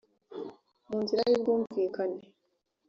mu 0.87 0.97
nzira 1.03 1.21
y 1.29 1.33
ubwumvikane 1.37 2.19